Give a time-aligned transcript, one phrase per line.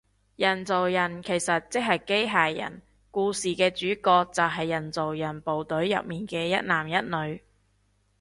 [0.35, 7.39] 人造人其實即係機械人，故事嘅主角就係人造人部隊入面嘅一男一女